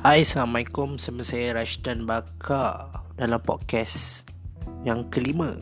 Hai 0.00 0.24
Assalamualaikum. 0.24 0.96
Sama 0.96 1.20
saya 1.20 1.52
Rashdan 1.52 2.08
Bakar 2.08 3.04
Dalam 3.20 3.36
podcast 3.44 4.24
Yang 4.80 5.12
kelima. 5.12 5.60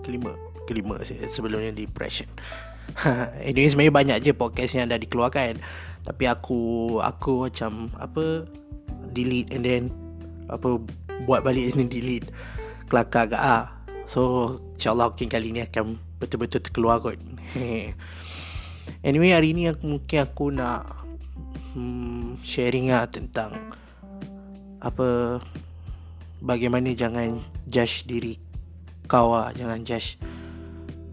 Kelima. 0.00 0.32
Kelima 0.64 0.96
sebelumnya 1.28 1.68
Depression. 1.68 2.24
Ini 3.52 3.68
sebenarnya 3.68 3.92
banyak 3.92 4.16
je 4.24 4.32
podcast 4.32 4.80
yang 4.80 4.88
dah 4.88 4.96
dikeluarkan. 4.96 5.60
Tapi 6.08 6.24
aku 6.24 6.96
Aku 7.04 7.52
macam 7.52 7.92
Apa 8.00 8.48
Delete 9.12 9.52
and 9.52 9.68
then 9.68 9.92
Apa 10.48 10.80
Buat 11.28 11.44
balik 11.44 11.76
ni 11.76 11.84
delete. 11.84 12.32
Kelakar 12.88 13.28
agak 13.28 13.44
ah. 13.44 13.64
So 14.08 14.56
InsyaAllah 14.80 15.12
mungkin 15.12 15.28
kali 15.28 15.52
ni 15.52 15.60
akan 15.60 16.00
Betul-betul 16.16 16.64
terkeluar 16.64 17.04
kot. 17.04 17.20
Anyway 19.00 19.32
hari 19.32 19.56
ni 19.56 19.64
aku, 19.64 19.96
mungkin 19.96 20.18
aku 20.28 20.52
nak 20.52 20.99
hmm, 21.74 22.40
sharing 22.42 22.90
lah 22.90 23.06
tentang 23.06 23.54
apa 24.80 25.38
bagaimana 26.40 26.96
jangan 26.96 27.36
judge 27.68 28.08
diri 28.08 28.40
kau 29.04 29.34
lah 29.36 29.52
jangan 29.52 29.82
judge 29.84 30.16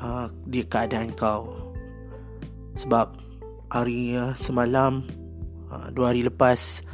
uh, 0.02 0.30
di 0.46 0.64
keadaan 0.64 1.12
kau. 1.14 1.54
Sebab 2.78 3.18
hari 3.74 4.14
uh, 4.14 4.38
semalam 4.38 5.02
uh, 5.74 5.90
dua 5.90 6.14
hari 6.14 6.22
lepas 6.22 6.86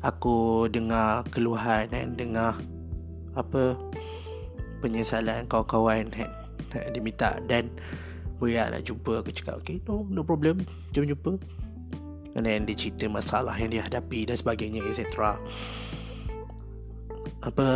aku 0.00 0.70
dengar 0.70 1.26
keluhan 1.34 1.90
dan 1.90 2.14
dengar 2.14 2.54
apa 3.34 3.74
penyesalan 4.78 5.42
kawan-kawan 5.50 6.06
kan 6.14 6.30
dia 6.70 7.02
minta. 7.02 7.42
Dan 7.50 7.70
boleh 8.38 8.58
nak 8.58 8.82
jumpa 8.82 9.22
aku 9.22 9.30
cakap 9.34 9.58
okay 9.62 9.82
no 9.90 10.06
no 10.06 10.22
problem. 10.22 10.62
Jom 10.94 11.10
jumpa 11.10 11.34
And 12.34 12.46
then 12.46 12.66
dia 12.66 12.74
cerita 12.74 13.06
masalah 13.06 13.54
yang 13.56 13.70
dia 13.70 13.86
hadapi 13.86 14.26
dan 14.26 14.34
sebagainya 14.34 14.82
etc. 14.90 15.38
Apa 17.46 17.68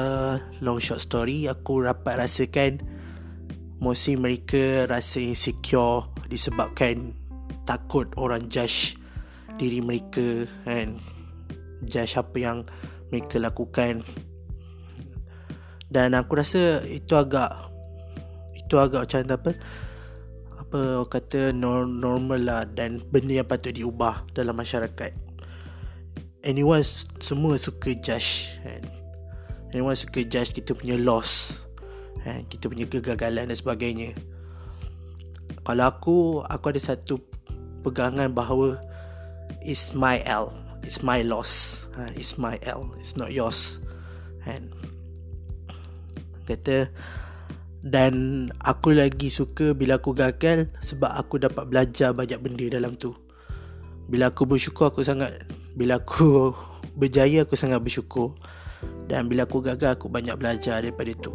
long 0.58 0.82
short 0.82 1.02
story 1.02 1.46
aku 1.46 1.86
dapat 1.86 2.26
rasakan 2.26 2.82
mostly 3.78 4.18
mereka 4.18 4.90
rasa 4.90 5.22
insecure 5.22 6.10
disebabkan 6.26 7.14
takut 7.62 8.10
orang 8.18 8.50
judge 8.50 8.98
diri 9.58 9.78
mereka 9.78 10.46
and 10.66 10.98
judge 11.86 12.18
apa 12.18 12.36
yang 12.38 12.58
mereka 13.14 13.38
lakukan 13.38 14.02
dan 15.88 16.12
aku 16.12 16.36
rasa 16.36 16.84
itu 16.84 17.16
agak 17.16 17.48
itu 18.54 18.74
agak 18.76 19.08
macam 19.08 19.20
apa 19.32 19.50
apa 20.68 21.08
kata 21.08 21.48
normal 21.56 22.40
lah 22.44 22.62
dan 22.68 23.00
benda 23.08 23.40
yang 23.40 23.48
patut 23.48 23.72
diubah 23.72 24.28
dalam 24.36 24.52
masyarakat. 24.52 25.16
Anyone 26.44 26.84
semua 27.24 27.56
suka 27.56 27.96
judge 27.96 28.52
kan. 28.60 28.84
Anyone 29.72 29.96
suka 29.96 30.20
judge 30.28 30.52
kita 30.52 30.76
punya 30.76 31.00
loss. 31.00 31.56
Kan? 32.20 32.44
Kita 32.52 32.68
punya 32.68 32.84
kegagalan 32.84 33.48
dan 33.48 33.56
sebagainya. 33.56 34.12
Kalau 35.64 35.84
aku, 35.88 36.16
aku 36.44 36.76
ada 36.76 36.80
satu 36.80 37.16
pegangan 37.80 38.28
bahawa 38.36 38.76
it's 39.64 39.96
my 39.96 40.20
L. 40.28 40.52
It's 40.84 41.00
my 41.00 41.24
loss. 41.24 41.84
Ha, 41.96 42.12
it's 42.12 42.36
my 42.36 42.60
L. 42.68 42.92
It's 43.00 43.16
not 43.16 43.32
yours. 43.32 43.80
Kan? 44.44 44.68
Kata, 46.44 46.92
dan 47.88 48.46
aku 48.60 48.92
lagi 48.92 49.32
suka 49.32 49.72
bila 49.72 49.96
aku 49.96 50.12
gagal 50.12 50.68
sebab 50.84 51.08
aku 51.08 51.40
dapat 51.40 51.64
belajar 51.64 52.12
banyak 52.12 52.36
benda 52.38 52.68
dalam 52.68 52.94
tu. 52.94 53.16
Bila 54.08 54.28
aku 54.28 54.44
bersyukur 54.44 54.92
aku 54.92 55.00
sangat 55.00 55.48
bila 55.72 55.96
aku 55.96 56.52
berjaya 57.00 57.48
aku 57.48 57.56
sangat 57.56 57.80
bersyukur 57.80 58.36
dan 59.08 59.26
bila 59.26 59.48
aku 59.48 59.64
gagal 59.64 59.96
aku 59.96 60.12
banyak 60.12 60.36
belajar 60.36 60.84
daripada 60.84 61.12
tu. 61.16 61.32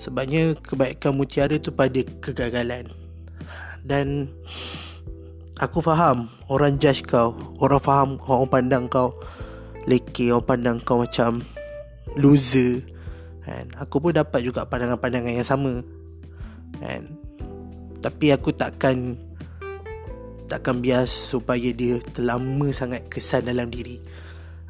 Sebabnya 0.00 0.56
kebaikan 0.56 1.12
mutiara 1.12 1.60
tu 1.60 1.68
pada 1.68 2.00
kegagalan. 2.24 2.88
Dan 3.84 4.32
aku 5.60 5.84
faham 5.84 6.32
orang 6.48 6.80
judge 6.80 7.04
kau, 7.04 7.36
orang 7.60 7.82
faham 7.82 8.08
orang 8.24 8.48
pandang 8.48 8.84
kau 8.88 9.12
leke, 9.84 10.32
orang 10.32 10.48
pandang 10.48 10.78
kau 10.80 11.04
macam 11.04 11.44
loser 12.16 12.91
kan? 13.42 13.64
Aku 13.78 13.98
pun 13.98 14.14
dapat 14.14 14.40
juga 14.42 14.66
pandangan-pandangan 14.66 15.32
yang 15.34 15.46
sama 15.46 15.82
kan? 16.78 17.02
Tapi 18.02 18.34
aku 18.34 18.50
takkan 18.50 19.14
takkan 20.50 20.82
bias 20.82 21.32
supaya 21.32 21.70
dia 21.72 22.02
terlama 22.12 22.68
sangat 22.74 23.06
kesan 23.08 23.46
dalam 23.46 23.70
diri. 23.70 24.02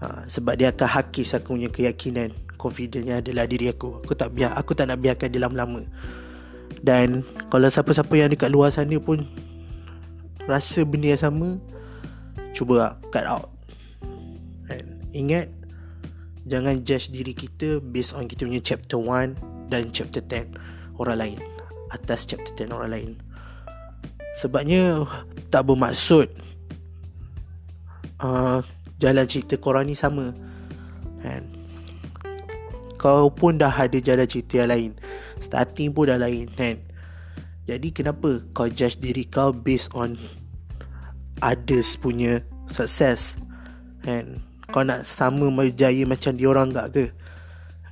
Ha, 0.02 0.26
sebab 0.26 0.58
dia 0.58 0.74
akan 0.74 0.88
hakis 0.88 1.34
aku 1.34 1.54
punya 1.58 1.70
keyakinan 1.70 2.34
confidence 2.58 3.22
adalah 3.22 3.46
diri 3.50 3.70
aku. 3.72 4.02
Aku 4.04 4.14
tak 4.14 4.30
biar 4.34 4.54
aku 4.54 4.74
tak 4.78 4.90
nak 4.90 5.02
biarkan 5.02 5.30
dia 5.32 5.42
lama-lama. 5.42 5.82
Dan 6.82 7.26
kalau 7.50 7.66
siapa-siapa 7.66 8.14
yang 8.14 8.30
dekat 8.30 8.50
luar 8.50 8.70
sana 8.70 8.98
pun 8.98 9.26
rasa 10.46 10.82
benda 10.82 11.14
yang 11.14 11.22
sama 11.22 11.48
cuba 12.54 12.98
cut 13.10 13.26
out. 13.26 13.50
And 14.70 15.02
ingat 15.14 15.50
Jangan 16.42 16.82
judge 16.82 17.14
diri 17.14 17.32
kita 17.32 17.78
based 17.78 18.18
on 18.18 18.26
kita 18.26 18.42
punya 18.46 18.62
chapter 18.62 18.98
1 18.98 19.70
dan 19.70 19.94
chapter 19.94 20.18
10 20.18 20.58
orang 20.98 21.18
lain. 21.18 21.38
Atas 21.94 22.26
chapter 22.26 22.50
10 22.66 22.74
orang 22.74 22.90
lain. 22.90 23.10
Sebabnya 24.42 25.06
tak 25.52 25.68
bermaksud 25.68 26.26
uh, 28.24 28.58
jalan 28.98 29.26
cerita 29.28 29.54
korang 29.60 29.86
ni 29.86 29.94
sama. 29.94 30.34
Kan? 31.22 31.46
Kau 32.98 33.30
pun 33.30 33.58
dah 33.58 33.70
ada 33.70 33.98
jalan 34.02 34.26
cerita 34.26 34.62
yang 34.62 34.70
lain. 34.70 34.90
Starting 35.38 35.94
pun 35.94 36.10
dah 36.10 36.18
lain 36.18 36.50
kan. 36.54 36.78
Jadi 37.66 37.94
kenapa 37.94 38.42
kau 38.50 38.66
judge 38.66 38.98
diri 38.98 39.22
kau 39.22 39.54
based 39.54 39.94
on 39.94 40.18
others 41.38 41.94
punya 41.94 42.42
success? 42.66 43.38
Kan? 44.02 44.42
Kau 44.72 44.82
nak 44.82 45.04
sama 45.04 45.52
berjaya 45.52 46.02
macam 46.08 46.32
dia 46.34 46.48
orang 46.48 46.72
tak 46.72 46.86
ke? 46.96 47.04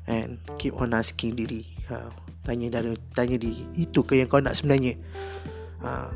And 0.09 0.41
keep 0.57 0.75
on 0.81 0.97
asking 0.97 1.37
diri. 1.37 1.69
Ha, 1.93 2.09
tanya 2.43 2.81
dari 2.81 2.97
tanya 3.13 3.37
diri. 3.37 3.69
Itu 3.77 4.03
ke 4.03 4.19
yang 4.19 4.33
kau 4.33 4.41
nak 4.41 4.57
sebenarnya? 4.57 4.97
Ha, 5.85 6.09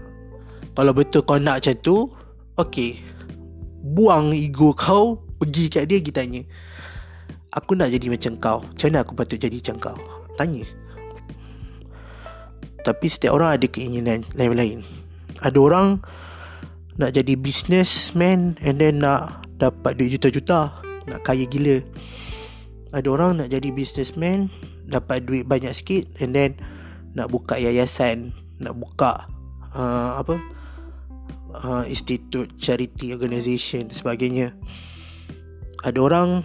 kalau 0.75 0.97
betul 0.97 1.23
kau 1.23 1.39
nak 1.39 1.63
macam 1.63 1.77
tu 1.85 2.09
okay 2.59 2.99
buang 3.85 4.33
ego 4.33 4.73
kau 4.73 5.21
pergi 5.37 5.69
kat 5.69 5.85
dia 5.85 6.01
kita 6.01 6.25
tanya. 6.25 6.43
Aku 7.53 7.77
nak 7.77 7.93
jadi 7.93 8.09
macam 8.09 8.33
kau. 8.41 8.59
Macam 8.65 8.89
mana 8.91 8.99
aku 9.05 9.13
patut 9.13 9.39
jadi 9.39 9.61
macam 9.61 9.77
kau? 9.79 9.97
Tanya. 10.35 10.65
Tapi 12.83 13.07
setiap 13.07 13.37
orang 13.37 13.61
ada 13.61 13.67
keinginan 13.69 14.25
lain-lain. 14.35 14.83
Ada 15.45 15.59
orang 15.61 16.03
nak 16.97 17.15
jadi 17.15 17.37
businessman 17.37 18.57
and 18.65 18.81
then 18.81 19.05
nak 19.05 19.44
dapat 19.59 19.99
duit 19.99 20.19
juta-juta 20.19 20.83
nak 21.07 21.21
kaya 21.23 21.45
gila 21.47 21.85
ada 22.95 23.09
orang 23.11 23.43
nak 23.43 23.49
jadi 23.51 23.69
businessman 23.75 24.49
dapat 24.87 25.27
duit 25.27 25.45
banyak 25.45 25.75
sikit 25.75 26.05
and 26.23 26.35
then 26.35 26.55
nak 27.15 27.31
buka 27.31 27.59
yayasan 27.59 28.35
nak 28.59 28.75
buka 28.79 29.27
uh, 29.75 30.19
apa 30.19 30.35
uh, 31.63 31.85
institute 31.87 32.51
charity 32.59 33.15
organisation 33.15 33.91
dan 33.91 33.97
sebagainya 33.97 34.47
ada 35.85 35.99
orang 36.01 36.43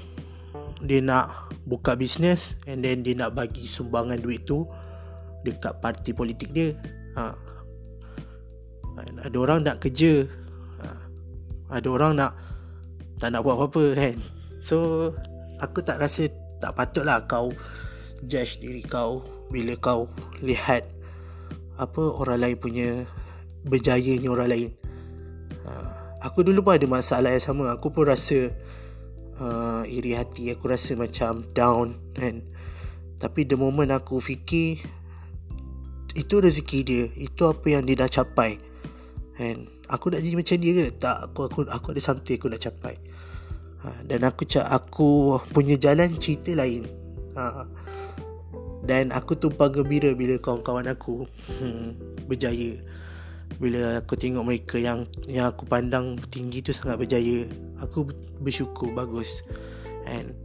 dia 0.84 1.03
nak 1.03 1.52
buka 1.68 1.96
bisnes 1.96 2.56
and 2.66 2.81
then 2.81 3.03
dia 3.03 3.16
nak 3.16 3.36
bagi 3.36 3.66
sumbangan 3.68 4.20
duit 4.20 4.44
tu 4.47 4.66
dekat 5.44 5.80
parti 5.80 6.12
politik 6.12 6.52
dia 6.52 6.76
ha. 7.16 7.36
ada 9.23 9.38
orang 9.40 9.64
nak 9.64 9.79
kerja 9.79 10.28
ha. 10.84 10.88
ada 11.72 11.88
orang 11.88 12.14
nak 12.20 12.48
tak 13.19 13.35
nak 13.35 13.43
buat 13.43 13.59
apa-apa 13.59 13.83
kan. 13.99 14.16
So 14.63 15.11
aku 15.59 15.83
tak 15.83 15.99
rasa 15.99 16.31
tak 16.63 16.75
patut 16.75 17.03
lah 17.03 17.27
kau 17.27 17.51
judge 18.23 18.63
diri 18.63 18.83
kau 18.83 19.23
bila 19.51 19.75
kau 19.79 20.07
lihat 20.39 20.87
apa 21.79 22.03
orang 22.03 22.39
lain 22.43 22.57
punya 22.59 22.89
berjaya 23.67 24.16
ni 24.16 24.27
orang 24.27 24.49
lain. 24.51 24.69
Uh, 25.67 25.91
aku 26.23 26.47
dulu 26.47 26.63
pun 26.63 26.79
ada 26.79 26.87
masalah 26.87 27.35
yang 27.35 27.43
sama. 27.43 27.75
Aku 27.75 27.91
pun 27.91 28.07
rasa 28.07 28.55
uh, 29.39 29.83
iri 29.87 30.16
hati. 30.16 30.51
Aku 30.55 30.71
rasa 30.71 30.95
macam 30.95 31.43
down 31.51 31.99
kan. 32.16 32.43
Tapi 33.19 33.43
the 33.43 33.59
moment 33.59 33.91
aku 33.91 34.19
fikir 34.23 34.79
itu 36.16 36.35
rezeki 36.39 36.79
dia. 36.83 37.03
Itu 37.19 37.51
apa 37.51 37.67
yang 37.67 37.83
dia 37.83 37.99
dah 37.99 38.11
capai 38.11 38.68
kan 39.40 39.64
aku 39.88 40.12
nak 40.12 40.20
jadi 40.20 40.36
macam 40.36 40.56
dia 40.59 40.72
ke? 40.76 40.86
Tak 41.00 41.18
aku 41.32 41.47
aku 41.47 41.59
aku 41.72 41.88
ada 41.96 42.02
something 42.03 42.36
aku 42.36 42.52
nak 42.52 42.59
capai. 42.59 42.96
Ha, 43.80 44.03
dan 44.03 44.28
aku 44.28 44.44
cak 44.44 44.68
aku 44.68 45.40
punya 45.56 45.80
jalan 45.80 46.20
cerita 46.20 46.52
lain. 46.52 46.84
Ha, 47.40 47.64
dan 48.84 49.16
aku 49.16 49.40
tumpah 49.40 49.72
gembira 49.72 50.12
bila 50.12 50.36
kawan-kawan 50.44 50.91
aku 50.91 51.24
hmm, 51.64 51.96
berjaya. 52.28 52.84
Bila 53.64 54.03
aku 54.03 54.20
tengok 54.20 54.44
mereka 54.44 54.76
yang 54.76 55.08
yang 55.24 55.56
aku 55.56 55.64
pandang 55.64 56.20
tinggi 56.28 56.59
tu 56.59 56.76
sangat 56.76 57.00
berjaya. 57.00 57.47
Aku 57.80 58.12
bersyukur 58.44 58.91
bagus. 58.91 59.47
And 60.03 60.36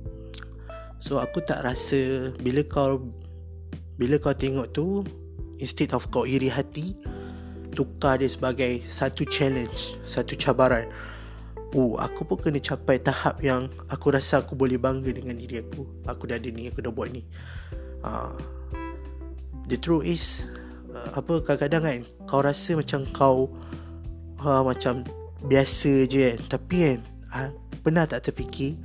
so 1.02 1.19
aku 1.19 1.43
tak 1.43 1.67
rasa 1.67 2.31
bila 2.38 2.62
kau 2.62 3.11
bila 3.99 4.23
kau 4.23 4.38
tengok 4.38 4.70
tu 4.70 5.02
instead 5.58 5.91
of 5.91 6.06
kau 6.14 6.23
iri 6.23 6.46
hati 6.46 6.94
tukar 7.74 8.22
dia 8.22 8.30
sebagai 8.30 8.80
satu 8.86 9.26
challenge 9.26 9.98
satu 10.06 10.38
cabaran 10.38 10.86
Oh, 11.74 11.98
aku 11.98 12.22
pun 12.22 12.38
kena 12.38 12.62
capai 12.62 13.02
tahap 13.02 13.42
yang 13.42 13.66
aku 13.90 14.14
rasa 14.14 14.46
aku 14.46 14.54
boleh 14.54 14.78
bangga 14.78 15.10
dengan 15.10 15.34
diri 15.34 15.58
aku. 15.58 15.82
Aku 16.06 16.30
dah 16.30 16.38
ada 16.38 16.46
ni, 16.46 16.70
aku 16.70 16.86
dah 16.86 16.94
buat 16.94 17.10
ni. 17.10 17.26
Uh, 18.06 18.30
the 19.66 19.74
truth 19.74 20.06
is, 20.06 20.46
uh, 20.94 21.18
apa 21.18 21.42
kadang-kadang 21.42 21.82
kan, 21.82 22.00
kau 22.30 22.46
rasa 22.46 22.78
macam 22.78 23.02
kau 23.10 23.50
uh, 24.38 24.62
macam 24.62 25.02
biasa 25.50 26.06
je 26.06 26.30
kan. 26.30 26.38
Tapi 26.46 26.76
kan, 26.78 26.98
uh, 27.34 27.50
pernah 27.82 28.06
tak 28.06 28.30
terfikir, 28.30 28.78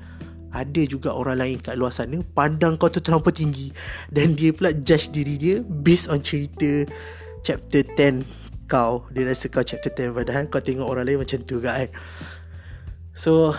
ada 0.50 0.82
juga 0.82 1.14
orang 1.14 1.38
lain 1.46 1.58
kat 1.62 1.78
luar 1.78 1.94
sana 1.94 2.18
pandang 2.34 2.74
kau 2.74 2.90
tu 2.90 2.98
terlalu 2.98 3.30
tinggi 3.30 3.70
dan 4.10 4.34
dia 4.34 4.50
pula 4.50 4.74
judge 4.74 5.14
diri 5.14 5.38
dia 5.38 5.62
based 5.62 6.10
on 6.10 6.18
cerita 6.26 6.90
chapter 7.46 7.86
10 7.86 8.49
kau 8.70 9.10
dia 9.10 9.26
rasa 9.26 9.50
kau 9.50 9.66
chapter 9.66 9.90
10 9.90 10.14
padahal 10.14 10.46
kau 10.48 10.62
tengok 10.62 10.86
orang 10.86 11.10
lain 11.10 11.26
macam 11.26 11.42
tu 11.42 11.58
kan 11.58 11.90
So 13.20 13.52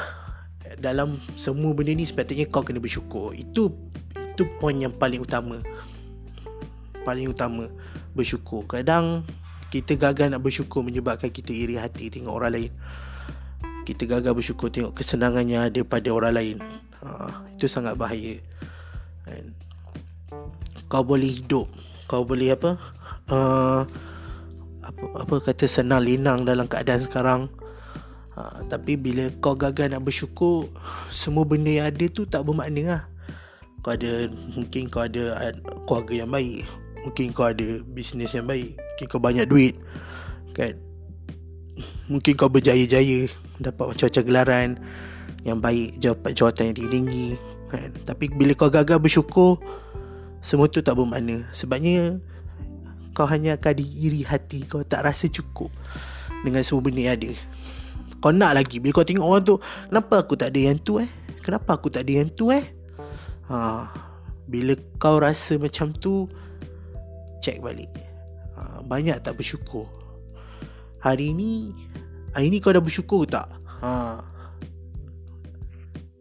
dalam 0.80 1.20
semua 1.36 1.76
benda 1.76 1.92
ni 1.92 2.08
sepatutnya 2.08 2.48
kau 2.48 2.64
kena 2.64 2.80
bersyukur. 2.80 3.36
Itu 3.36 3.76
itu 4.16 4.48
poin 4.56 4.72
yang 4.72 4.96
paling 4.96 5.20
utama. 5.20 5.60
Paling 7.04 7.28
utama 7.28 7.68
bersyukur. 8.16 8.64
Kadang 8.64 9.28
kita 9.68 10.00
gagal 10.00 10.32
nak 10.32 10.40
bersyukur 10.40 10.80
menyebabkan 10.80 11.28
kita 11.28 11.52
iri 11.52 11.76
hati 11.76 12.08
tengok 12.08 12.32
orang 12.32 12.56
lain. 12.56 12.72
Kita 13.84 14.08
gagal 14.08 14.32
bersyukur 14.32 14.72
tengok 14.72 14.96
kesenangannya 14.96 15.68
ada 15.68 15.80
pada 15.84 16.08
orang 16.08 16.32
lain. 16.32 16.56
Ha, 17.04 17.44
itu 17.52 17.68
sangat 17.68 18.00
bahaya. 18.00 18.40
And 19.28 19.52
kau 20.88 21.04
boleh 21.04 21.36
hidup. 21.36 21.68
Kau 22.08 22.24
boleh 22.24 22.56
apa? 22.56 22.80
Uh, 23.28 23.84
apa 24.80 25.04
apa 25.16 25.34
kata 25.40 25.64
senang 25.68 26.04
linang 26.04 26.44
dalam 26.48 26.64
keadaan 26.64 27.00
sekarang. 27.00 27.42
Ha, 28.40 28.62
Tapi 28.70 28.94
bila 28.94 29.26
kau 29.42 29.58
gagal 29.58 29.90
nak 29.90 30.06
bersyukur 30.06 30.70
Semua 31.10 31.42
benda 31.42 31.66
yang 31.66 31.90
ada 31.90 32.06
tu 32.06 32.22
tak 32.22 32.46
bermakna 32.46 32.82
lah. 32.86 33.02
Kau 33.82 33.90
ada 33.90 34.30
Mungkin 34.54 34.86
kau 34.86 35.02
ada 35.02 35.50
keluarga 35.84 36.14
yang 36.24 36.30
baik 36.30 36.62
Mungkin 37.02 37.34
kau 37.34 37.50
ada 37.50 37.82
bisnes 37.90 38.30
yang 38.30 38.46
baik 38.46 38.78
Mungkin 38.78 39.06
kau 39.10 39.18
banyak 39.18 39.50
duit 39.50 39.74
Kan? 40.54 40.78
Mungkin 42.06 42.32
kau 42.38 42.46
berjaya-jaya 42.46 43.26
Dapat 43.58 43.84
macam-macam 43.98 44.22
gelaran 44.22 44.68
Yang 45.42 45.58
baik 45.58 45.88
Dapat 45.98 46.30
jawatan 46.38 46.64
yang 46.70 46.76
tinggi-tinggi 46.78 47.28
kan? 47.70 47.88
Tapi 48.06 48.30
bila 48.30 48.52
kau 48.54 48.70
gagal 48.70 49.02
bersyukur 49.02 49.58
Semua 50.38 50.70
tu 50.70 50.80
tak 50.80 50.94
bermakna. 50.94 51.50
Sebabnya 51.50 52.22
Kau 53.20 53.28
hanya 53.28 53.60
akan 53.60 53.76
diiri 53.76 54.24
hati 54.24 54.64
Kau 54.64 54.80
tak 54.80 55.04
rasa 55.04 55.28
cukup 55.28 55.68
Dengan 56.40 56.64
semua 56.64 56.88
benda 56.88 57.04
yang 57.04 57.20
ada. 57.20 57.36
Kau 58.16 58.32
nak 58.32 58.56
lagi. 58.56 58.80
Bila 58.80 58.96
kau 58.96 59.04
tengok 59.04 59.28
orang 59.28 59.44
tu 59.44 59.60
Kenapa 59.60 60.24
aku 60.24 60.40
tak 60.40 60.56
ada 60.56 60.60
yang 60.72 60.80
tu 60.80 61.04
eh? 61.04 61.10
Kenapa 61.44 61.76
aku 61.76 61.92
tak 61.92 62.08
ada 62.08 62.24
yang 62.24 62.32
tu 62.32 62.48
eh? 62.48 62.64
Ha, 63.52 63.92
Bila 64.48 64.72
kau 64.96 65.20
rasa 65.20 65.60
macam 65.60 65.92
tu 65.92 66.32
Check 67.44 67.60
balik. 67.60 67.92
Ha, 68.56 68.80
Banyak 68.88 69.20
tak 69.20 69.36
bersyukur? 69.36 69.84
Hari 71.04 71.36
ni 71.36 71.76
Hari 72.32 72.48
ni 72.48 72.56
kau 72.64 72.72
dah 72.72 72.80
bersyukur 72.80 73.28
tak? 73.28 73.52
Ha. 73.84 74.24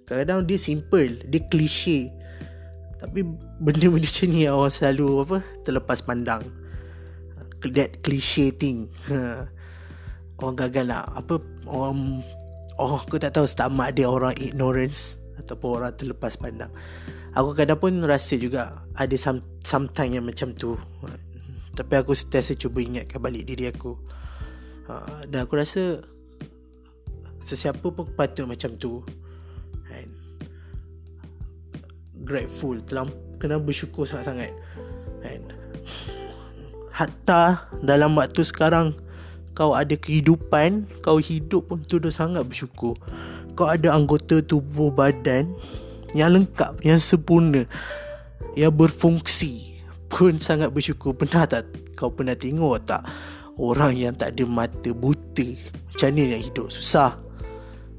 Kadang-kadang 0.04 0.44
dia 0.44 0.60
simple 0.60 1.24
Dia 1.32 1.48
klise. 1.48 2.12
Tapi 3.00 3.24
benda-benda 3.64 4.04
macam 4.04 4.28
ni 4.36 4.44
Orang 4.52 4.68
selalu 4.68 5.08
apa 5.24 5.38
Terlepas 5.64 6.04
pandang 6.04 6.44
That 7.68 8.00
cliche 8.06 8.56
thing. 8.56 8.88
Ha. 9.12 9.48
Orang 10.40 10.56
gagal 10.56 10.88
lah. 10.88 11.04
Apa 11.12 11.44
orang 11.68 12.24
oh 12.80 12.96
aku 12.96 13.20
tak 13.20 13.36
tahu 13.36 13.44
setamat 13.44 14.00
dia 14.00 14.08
orang 14.08 14.32
ignorance 14.40 15.20
ataupun 15.40 15.70
orang 15.84 15.92
terlepas 16.00 16.40
pandang. 16.40 16.72
Aku 17.36 17.54
kadang 17.54 17.78
pun 17.78 17.94
rasa 18.08 18.40
juga 18.40 18.84
ada 18.96 19.16
some, 19.20 19.44
sometime 19.62 20.16
yang 20.16 20.26
macam 20.26 20.56
tu. 20.56 20.80
Tapi 21.76 21.94
aku 21.96 22.16
sentiasa 22.16 22.56
cuba 22.56 22.80
ingatkan 22.82 23.20
balik 23.20 23.48
diri 23.48 23.70
aku. 23.70 23.96
Uh, 24.90 25.22
dan 25.30 25.46
aku 25.46 25.60
rasa 25.60 26.02
sesiapa 27.46 27.84
pun 27.84 28.08
patut 28.16 28.48
macam 28.50 28.74
tu 28.80 29.04
kan. 29.86 30.08
Grateful 32.26 32.82
telah 32.84 33.06
kena 33.40 33.62
bersyukur 33.62 34.04
sangat-sangat 34.04 34.52
kan 35.24 35.59
hatta 37.00 37.72
dalam 37.80 38.20
waktu 38.20 38.44
sekarang 38.44 38.92
kau 39.56 39.76
ada 39.76 39.92
kehidupan 39.96 40.88
Kau 41.04 41.20
hidup 41.20 41.68
pun 41.68 41.84
tu 41.84 42.00
dah 42.00 42.12
sangat 42.12 42.48
bersyukur. 42.48 42.96
Kau 43.60 43.68
ada 43.68 43.92
anggota 43.92 44.40
tubuh 44.40 44.88
badan 44.88 45.52
Yang 46.16 46.30
lengkap 46.40 46.80
Yang 46.80 47.00
sempurna 47.04 47.68
Yang 48.56 48.74
berfungsi 48.80 49.84
Pun 50.08 50.40
sangat 50.40 50.72
bersyukur. 50.72 51.12
Pernah 51.12 51.44
tak? 51.44 51.68
Kau 52.00 52.08
pernah 52.08 52.40
tengok 52.40 52.88
tak 52.88 53.04
Orang 53.60 54.00
yang 54.00 54.16
tak 54.16 54.40
ada 54.40 54.48
mata 54.48 54.96
buta? 54.96 55.48
Macam 55.92 56.08
ni 56.16 56.32
nak 56.32 56.40
hidup? 56.48 56.72
Susah. 56.72 57.20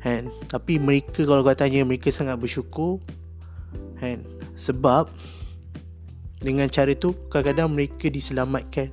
Kan? 0.00 0.32
Tapi 0.48 0.80
mereka 0.80 1.28
kalau 1.28 1.44
kau 1.44 1.52
tanya 1.52 1.84
Mereka 1.84 2.08
sangat 2.08 2.40
bersyukur. 2.40 3.04
Kan? 4.00 4.24
Sebab 4.56 5.12
Dengan 6.40 6.66
cara 6.72 6.96
tu 6.96 7.12
Kadang-kadang 7.28 7.68
mereka 7.68 8.08
diselamatkan 8.08 8.88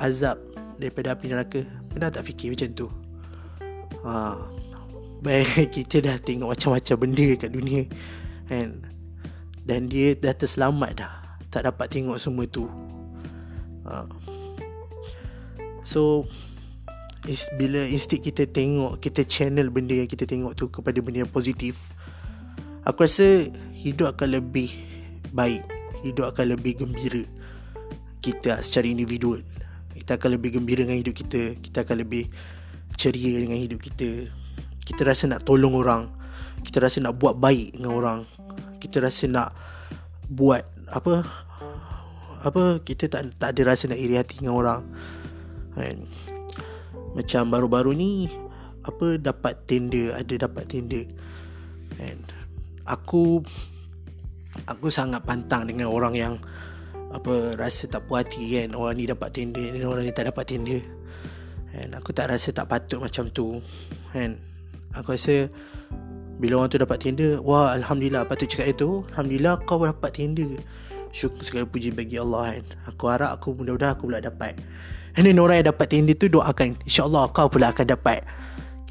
Azab 0.00 0.40
daripada 0.80 1.12
api 1.12 1.28
neraka 1.28 1.60
Pernah 1.92 2.08
tak 2.08 2.24
fikir 2.24 2.56
macam 2.56 2.68
tu 2.72 2.88
ha. 4.04 4.40
Baik 5.20 5.68
kita 5.76 6.00
dah 6.00 6.16
tengok 6.16 6.48
macam-macam 6.56 6.96
benda 6.96 7.28
kat 7.36 7.50
dunia 7.52 7.82
kan? 8.48 8.68
Dan 9.66 9.92
dia 9.92 10.16
dah 10.16 10.32
terselamat 10.32 10.90
dah 10.96 11.12
Tak 11.52 11.68
dapat 11.68 11.86
tengok 11.92 12.16
semua 12.16 12.48
tu 12.48 12.64
ha. 13.84 14.08
So 15.84 16.24
is, 17.28 17.44
Bila 17.60 17.84
instead 17.84 18.24
kita 18.24 18.48
tengok 18.48 18.96
Kita 19.04 19.28
channel 19.28 19.68
benda 19.68 19.92
yang 19.92 20.08
kita 20.08 20.24
tengok 20.24 20.56
tu 20.56 20.72
Kepada 20.72 20.96
benda 21.04 21.24
yang 21.24 21.32
positif 21.32 21.92
Aku 22.86 23.04
rasa 23.04 23.50
hidup 23.76 24.14
akan 24.14 24.40
lebih 24.40 24.72
baik 25.34 25.75
Hidup 26.06 26.30
akan 26.30 26.54
lebih 26.54 26.86
gembira 26.86 27.26
Kita 28.22 28.62
secara 28.62 28.86
individual. 28.86 29.42
Kita 29.96 30.20
akan 30.20 30.38
lebih 30.38 30.60
gembira 30.60 30.86
dengan 30.86 31.02
hidup 31.02 31.16
kita. 31.18 31.58
Kita 31.58 31.82
akan 31.82 32.06
lebih 32.06 32.30
ceria 32.94 33.42
dengan 33.42 33.58
hidup 33.58 33.80
kita. 33.82 34.30
Kita 34.86 35.02
rasa 35.02 35.26
nak 35.26 35.42
tolong 35.42 35.74
orang. 35.74 36.12
Kita 36.62 36.78
rasa 36.78 37.02
nak 37.02 37.18
buat 37.18 37.34
baik 37.40 37.74
dengan 37.80 37.92
orang. 37.96 38.18
Kita 38.78 39.02
rasa 39.02 39.26
nak 39.26 39.50
buat 40.30 40.62
apa 40.86 41.26
apa 42.46 42.78
kita 42.86 43.10
tak 43.10 43.34
tak 43.42 43.58
ada 43.58 43.74
rasa 43.74 43.90
nak 43.90 43.98
iri 43.98 44.14
hati 44.14 44.38
dengan 44.38 44.54
orang. 44.54 44.80
Kan 45.74 46.06
macam 47.16 47.48
baru-baru 47.48 47.96
ni 47.96 48.28
apa 48.84 49.16
dapat 49.16 49.64
tender 49.64 50.12
ada 50.14 50.46
dapat 50.46 50.68
tender 50.68 51.08
kan 51.96 52.20
aku 52.84 53.40
aku 54.64 54.88
sangat 54.88 55.20
pantang 55.22 55.68
dengan 55.68 55.92
orang 55.92 56.14
yang 56.16 56.34
apa 57.12 57.54
rasa 57.56 57.86
tak 57.86 58.08
puas 58.08 58.24
hati 58.24 58.56
kan. 58.56 58.72
Orang 58.72 58.96
ni 58.96 59.04
dapat 59.04 59.28
tender 59.32 59.76
dan 59.76 59.84
orang 59.84 60.08
ni 60.08 60.12
tak 60.12 60.32
dapat 60.32 60.44
tender. 60.48 60.80
Kan 61.72 61.92
aku 61.92 62.10
tak 62.16 62.32
rasa 62.32 62.48
tak 62.50 62.66
patut 62.72 62.98
macam 63.00 63.28
tu. 63.28 63.60
Kan 64.10 64.40
aku 64.96 65.14
rasa 65.14 65.52
bila 66.36 66.60
orang 66.60 66.68
tu 66.68 66.76
dapat 66.76 67.00
tender 67.00 67.40
wah 67.40 67.72
alhamdulillah 67.72 68.28
patut 68.28 68.44
cakap 68.44 68.76
itu 68.76 69.04
alhamdulillah 69.12 69.60
kau 69.64 69.80
dapat 69.80 70.12
tender. 70.12 70.60
Syukur 71.16 71.40
segala 71.48 71.64
puji 71.64 71.96
bagi 71.96 72.20
Allah 72.20 72.60
kan 72.60 72.64
aku 72.92 73.04
harap 73.08 73.30
aku 73.40 73.56
mudah-mudahan 73.56 73.96
aku 73.96 74.04
pula 74.12 74.20
dapat. 74.20 74.60
And 75.16 75.24
then 75.24 75.40
orang 75.40 75.64
yang 75.64 75.72
dapat 75.72 75.86
tender 75.88 76.12
tu 76.12 76.28
doakan 76.28 76.76
insyaallah 76.84 77.32
kau 77.32 77.48
pula 77.48 77.72
akan 77.72 77.86
dapat. 77.88 78.20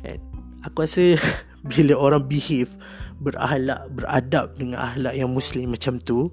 Kan 0.02 0.18
aku 0.66 0.90
rasa 0.90 1.22
bila 1.70 1.94
orang 1.98 2.26
behave 2.26 2.74
berakhlak 3.22 3.88
beradab 3.96 4.56
dengan 4.60 4.92
akhlak 4.92 5.16
yang 5.16 5.32
muslim 5.32 5.72
macam 5.72 6.00
tu 6.02 6.28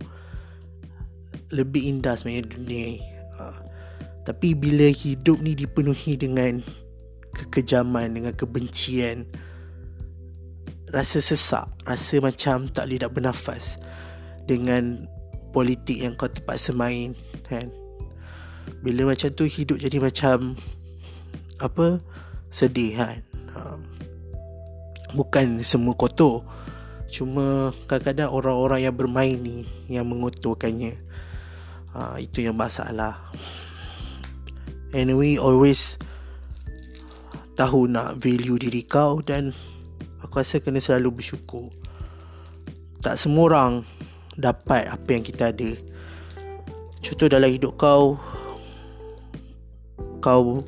lebih 1.53 1.85
indah 1.89 2.17
sebenarnya 2.17 2.49
dunia 2.49 2.85
ni. 2.97 3.01
Ha. 3.39 3.45
Tapi 4.25 4.57
bila 4.57 4.89
hidup 4.89 5.39
ni 5.43 5.53
dipenuhi 5.53 6.17
dengan 6.17 6.65
kekejaman, 7.37 8.17
dengan 8.17 8.33
kebencian, 8.33 9.29
rasa 10.93 11.21
sesak, 11.21 11.69
rasa 11.85 12.15
macam 12.21 12.69
tak 12.73 12.89
boleh 12.89 12.99
nak 13.05 13.13
bernafas 13.13 13.77
dengan 14.49 15.05
politik 15.53 16.01
yang 16.01 16.17
kau 16.17 16.29
terpaksa 16.29 16.73
main 16.73 17.13
kan. 17.47 17.69
Bila 18.81 19.13
macam 19.13 19.29
tu 19.35 19.45
hidup 19.45 19.79
jadi 19.79 19.99
macam 20.01 20.57
apa 21.63 22.03
sedih 22.51 22.99
kan 22.99 23.23
uh, 23.55 23.79
bukan 25.15 25.63
semua 25.63 25.95
kotor 25.95 26.43
cuma 27.13 27.77
kadang-kadang 27.85 28.33
orang-orang 28.33 28.89
yang 28.89 28.97
bermain 28.97 29.37
ni 29.37 29.69
yang 29.93 30.09
mengotorkannya 30.09 30.97
uh, 31.93 32.17
itu 32.17 32.41
yang 32.41 32.57
masalah. 32.57 33.21
And 34.97 35.13
we 35.21 35.37
always 35.37 36.01
tahu 37.53 37.85
nak 37.85 38.17
value 38.17 38.57
diri 38.57 38.81
kau 38.89 39.21
dan 39.21 39.53
aku 40.25 40.41
rasa 40.41 40.57
kena 40.65 40.81
selalu 40.81 41.21
bersyukur. 41.21 41.69
Tak 43.05 43.21
semua 43.21 43.53
orang 43.53 43.73
dapat 44.33 44.89
apa 44.89 45.09
yang 45.13 45.21
kita 45.21 45.53
ada. 45.53 45.77
Contoh 47.05 47.29
dalam 47.29 47.53
hidup 47.53 47.77
kau 47.77 48.17
kau 50.25 50.65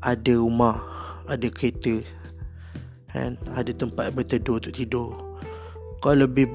ada 0.00 0.32
rumah 0.32 0.80
ada 1.28 1.50
kereta 1.52 2.00
kan? 3.10 3.38
Ada 3.54 3.74
tempat 3.74 4.14
berteduh 4.14 4.58
untuk 4.62 4.74
tidur. 4.74 5.10
Kau 6.00 6.16
lebih 6.16 6.48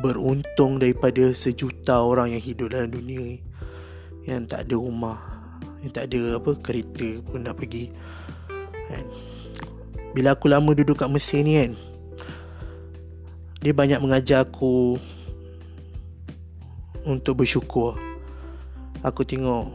beruntung 0.00 0.78
daripada 0.78 1.34
sejuta 1.34 2.00
orang 2.00 2.32
yang 2.32 2.42
hidup 2.42 2.72
dalam 2.72 2.94
dunia 2.94 3.36
yang 4.24 4.46
tak 4.46 4.68
ada 4.68 4.78
rumah 4.78 5.18
yang 5.80 5.92
tak 5.92 6.12
ada 6.12 6.36
apa 6.36 6.50
kereta 6.60 7.24
pun 7.24 7.42
nak 7.42 7.56
pergi. 7.56 7.88
Kan? 8.86 9.04
Bila 10.12 10.36
aku 10.36 10.46
lama 10.50 10.70
duduk 10.76 11.00
kat 11.00 11.10
Mesir 11.10 11.42
ni 11.42 11.56
kan 11.58 11.72
dia 13.60 13.76
banyak 13.76 14.00
mengajar 14.00 14.48
aku 14.48 14.96
untuk 17.04 17.44
bersyukur. 17.44 17.96
Aku 19.04 19.24
tengok 19.24 19.68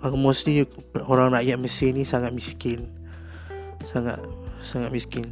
aku 0.00 0.16
mostly 0.16 0.64
orang 1.08 1.32
rakyat 1.36 1.56
Mesir 1.60 1.92
ni 1.92 2.08
sangat 2.08 2.32
miskin 2.34 2.88
sangat 3.82 4.18
sangat 4.62 4.90
miskin. 4.94 5.30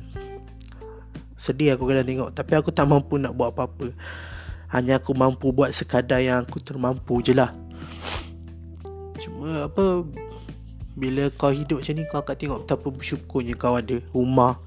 Sedih 1.41 1.73
aku 1.73 1.89
kadang 1.89 2.05
tengok. 2.05 2.31
Tapi 2.37 2.53
aku 2.59 2.69
tak 2.69 2.85
mampu 2.85 3.17
nak 3.17 3.33
buat 3.33 3.57
apa-apa. 3.57 3.95
Hanya 4.71 5.01
aku 5.01 5.17
mampu 5.17 5.51
buat 5.51 5.73
sekadar 5.73 6.21
yang 6.21 6.45
aku 6.45 6.61
termampu 6.61 7.25
je 7.25 7.33
lah. 7.33 7.51
Cuma 9.19 9.67
apa 9.67 10.05
bila 10.95 11.33
kau 11.33 11.49
hidup 11.49 11.81
macam 11.81 11.95
ni 11.97 12.05
kau 12.05 12.21
akan 12.21 12.37
tengok 12.37 12.61
betapa 12.67 12.87
bersyukurnya 12.93 13.55
kau 13.57 13.75
ada 13.81 13.97
rumah. 14.13 14.61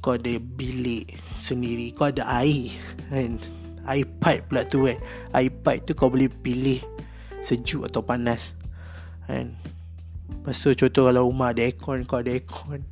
Kau 0.00 0.16
ada 0.16 0.32
bilik 0.38 1.10
sendiri. 1.36 1.92
Kau 1.92 2.08
ada 2.08 2.24
air 2.38 2.70
kan? 3.10 3.36
Air 3.84 4.06
pipe 4.06 4.46
pula 4.46 4.62
tu 4.64 4.86
kan? 4.86 4.96
Air 5.34 5.50
pipe 5.50 5.90
tu 5.90 5.92
kau 5.98 6.08
boleh 6.08 6.30
pilih 6.30 6.80
sejuk 7.42 7.88
atau 7.90 8.00
panas 8.00 8.54
kan? 9.26 9.52
Lepas 10.30 10.62
tu 10.62 10.70
contoh 10.72 11.10
kalau 11.10 11.26
rumah 11.26 11.50
ada 11.50 11.66
aircon 11.66 12.06
Kau 12.06 12.22
ada 12.22 12.30
aircon 12.30 12.86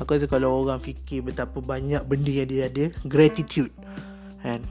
Aku 0.00 0.16
rasa 0.16 0.24
kalau 0.24 0.64
orang 0.64 0.80
fikir 0.80 1.20
Betapa 1.20 1.60
banyak 1.60 2.00
benda 2.08 2.32
yang 2.32 2.48
dia 2.48 2.72
ada 2.72 2.84
Gratitude. 3.04 3.72
Kan 4.40 4.64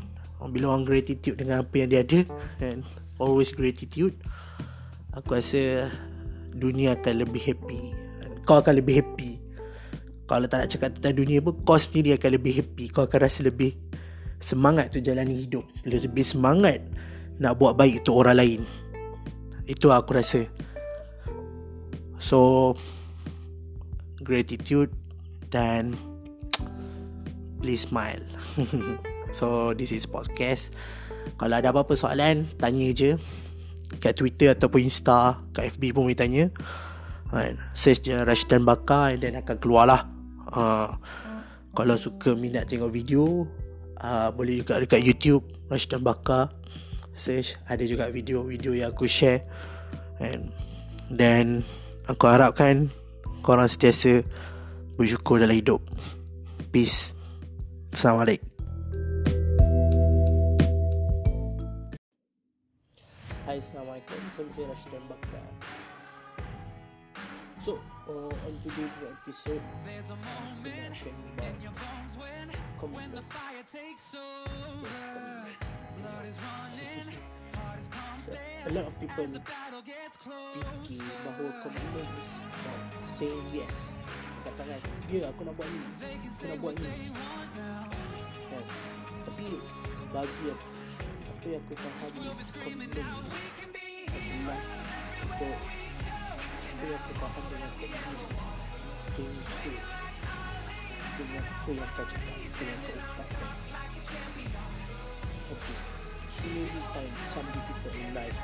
Bila 0.49 0.73
orang 0.73 0.89
gratitude 0.89 1.37
dengan 1.37 1.61
apa 1.61 1.73
yang 1.77 1.89
dia 1.93 2.01
ada 2.01 2.19
Kan 2.57 2.81
Always 3.21 3.53
gratitude 3.53 4.17
Aku 5.13 5.37
rasa 5.37 5.93
Dunia 6.51 6.99
akan 6.99 7.23
lebih 7.23 7.39
happy. 7.47 7.81
Kau 8.43 8.59
akan 8.59 8.83
lebih 8.83 8.99
happy. 8.99 9.39
Kalau 10.27 10.51
tak 10.51 10.65
nak 10.65 10.69
cakap 10.73 10.89
tentang 10.99 11.15
dunia 11.15 11.39
pun 11.39 11.55
Kau 11.63 11.79
sendiri 11.79 12.17
akan 12.19 12.31
lebih 12.35 12.53
happy. 12.59 12.91
Kau 12.91 13.07
akan 13.07 13.19
rasa 13.23 13.45
lebih 13.45 13.77
Semangat 14.41 14.91
tu 14.91 14.99
jalani 14.99 15.37
hidup. 15.37 15.63
Lebih 15.85 16.25
semangat 16.25 16.83
Nak 17.39 17.55
buat 17.55 17.77
baik 17.77 18.03
untuk 18.03 18.19
orang 18.25 18.41
lain. 18.41 18.61
Itu 19.63 19.93
aku 19.93 20.17
rasa. 20.17 20.43
So 22.19 22.73
Gratitude 24.19 25.00
Dan 25.51 25.93
Please 27.61 27.85
smile. 27.85 28.23
So 29.31 29.71
this 29.71 29.95
is 29.95 30.03
podcast. 30.03 30.75
Kalau 31.39 31.55
ada 31.55 31.71
apa-apa 31.71 31.95
soalan 31.95 32.45
Tanya 32.59 32.91
je. 32.91 33.15
Kat 34.03 34.15
Twitter 34.15 34.51
ataupun 34.51 34.87
Insta 34.87 35.39
Kat 35.55 35.71
FB 35.71 35.95
pun 35.95 36.07
boleh 36.07 36.19
tanya. 36.19 36.51
Right. 37.31 37.55
Search 37.71 38.11
je 38.11 38.15
Rashdan 38.27 38.67
Bakar 38.67 39.15
Dan 39.15 39.39
akan 39.39 39.55
keluar 39.63 39.87
lah 39.87 40.03
uh, 40.51 40.99
Kalau 41.71 41.95
suka 41.95 42.35
minat 42.35 42.67
tengok 42.67 42.91
video 42.91 43.47
uh, 44.03 44.27
Boleh 44.35 44.59
juga 44.59 44.83
dekat 44.83 44.99
YouTube 44.99 45.47
Rashdan 45.71 46.03
Bakar. 46.03 46.51
Search 47.15 47.55
Ada 47.71 47.87
juga 47.87 48.11
video-video 48.11 48.75
yang 48.75 48.91
aku 48.91 49.07
share. 49.07 49.47
And 50.19 50.51
Then 51.07 51.63
Aku 52.11 52.27
harapkan 52.27 52.91
korang 53.41 53.71
sentiasa 53.71 54.27
bersyukur 55.01 55.41
dalam 55.41 55.57
hidup. 55.57 55.81
Peace. 56.69 57.17
Assalamualaikum. 57.89 58.45
Hai, 63.49 63.57
Assalamualaikum. 63.57 64.19
Saya 64.29 64.45
Mr. 64.45 64.69
Rashid 64.69 65.03
Bakar. 65.09 65.49
So, 67.61 67.77
uh, 68.09 68.29
on 68.29 68.53
today's 68.61 68.97
episode, 69.05 69.61
there's 69.85 70.09
a 70.13 70.17
moment 70.21 70.97
in 71.05 71.53
your 71.61 71.73
bones 71.77 72.13
when, 72.17 72.45
when 72.89 73.09
the 73.13 73.21
fire 73.25 73.65
takes 73.65 74.13
over. 74.17 74.89
Blood 75.97 76.25
is 76.29 76.37
running. 76.37 77.09
So, 78.21 78.31
a 78.69 78.71
lot 78.77 78.85
of 78.85 78.93
people 79.01 79.25
fikir 79.25 81.01
bahawa 81.25 81.51
commitment 81.65 82.13
is 82.21 82.31
about 82.45 83.01
saying 83.01 83.45
yes 83.49 83.97
katakan 84.41 84.79
ya 85.09 85.29
aku 85.29 85.41
nak 85.45 85.53
buat 85.55 85.69
ni. 85.69 85.79
Aku 86.29 86.45
nak 86.49 86.57
buat 86.61 86.75
ni. 86.77 87.13
Kan? 88.51 88.63
tapi 89.21 89.45
bagi 90.11 90.45
aku 90.51 90.67
apa 91.31 91.45
yang 91.49 91.61
aku 91.65 91.73
faham 91.73 92.09
adalah 92.11 92.35
untuk 95.21 95.57
apa 96.61 96.83
yang 96.85 96.99
aku 96.99 97.11
faham 97.17 97.43
dengan 97.49 97.71
is 97.81 98.43
staying 99.01 99.41
true 99.49 99.81
dengan 101.17 101.43
apa 101.45 101.69
yang 101.69 101.89
kau 101.95 102.05
cakap 102.05 102.33
yang 102.37 102.79
kau 102.85 102.93
ucapkan. 102.97 103.49
Okay 105.51 105.77
you 106.41 106.65
will 106.65 106.87
find 106.89 107.13
some 107.29 107.45
difficult 107.53 107.93
in 107.93 108.09
life. 108.17 108.41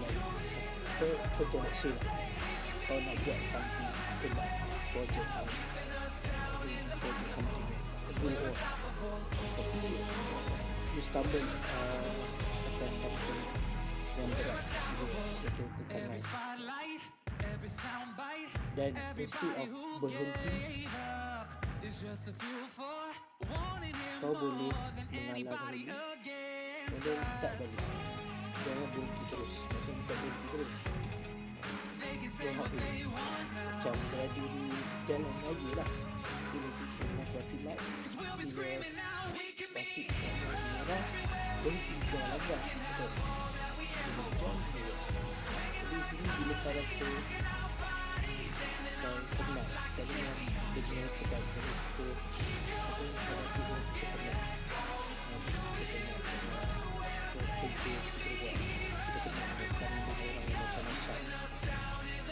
Like 0.00 0.20
apa 0.94 1.06
contoh 1.34 1.60
nak 1.60 1.74
say 1.74 1.92
kau 2.86 2.96
nak 3.00 3.16
buat 3.26 3.40
something 3.50 3.90
kau 4.22 4.73
nak 4.94 5.02
project 5.10 5.26
kau 5.26 5.46
project 7.02 7.30
something 7.34 7.66
kau 8.06 8.14
buat 8.22 8.54
tapi 9.58 9.78
you 10.94 11.02
stumble 11.02 11.42
uh, 11.42 12.68
atas 12.70 12.92
something 13.02 13.42
yang 14.14 14.30
berat 14.38 14.62
contoh 15.42 15.66
tekanan 15.82 16.20
dan 18.78 18.92
instead 19.18 19.54
of 19.58 19.74
berhenti 19.98 20.86
kau 24.22 24.30
boleh 24.30 24.70
mengalah 25.02 25.74
dulu 25.74 25.98
And 26.84 27.00
then 27.00 27.16
start 27.24 27.56
balik. 27.58 27.80
Jangan 28.60 28.86
berhenti 28.92 29.22
terus. 29.24 29.52
Macam 29.72 29.92
bukan 30.04 30.16
berhenti 30.20 30.44
terus 30.52 31.03
Macam 32.24 33.94
berada 34.08 34.32
di 34.32 34.72
jalan 35.04 35.34
lagi 35.44 35.70
lah. 35.76 35.88
Bila 36.24 36.68
jumpa 36.78 37.04
dengan 37.04 37.26
traffic 37.28 37.60
light 37.68 37.80
Bila 38.16 38.32
traffic 38.40 40.08
merah 40.08 41.04
Berhenti 41.60 41.94
jangan 42.08 42.28
langgar 42.32 42.60
Betul. 42.64 43.10
Bila 43.84 44.22
hujan 44.24 44.56
Jadi 45.74 45.98
sini 46.08 46.24
bila 46.24 46.54
kau 46.64 46.72
rasa 46.72 47.08
Kau 49.04 49.16
penat 49.36 49.66
Selalu 49.92 50.48
Dengan 50.78 51.08
kita 51.20 51.36
rasa 51.36 51.60
Kita 51.60 52.06
Apa 52.08 53.02
yang 53.04 53.20
kau 53.20 53.36
rasa 53.36 53.72
Kita 53.92 54.06
penat 54.16 54.64
kerja 57.64 57.92
kita 57.94 58.36
buat 58.40 58.56
kita 59.14 59.30
makan 59.34 59.64
dengan 59.64 60.04
orang 60.04 60.28
yang 60.44 60.60
macam-macam 60.60 61.16
kita 61.16 61.24
dengan 61.24 61.42
semua 61.43 61.43
tu 61.43 61.43
kita 61.43 61.43
kalau 61.43 61.43
kita 61.43 61.43
kita 61.43 61.43
pun 61.43 61.43